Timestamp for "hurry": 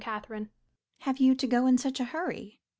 2.05-2.59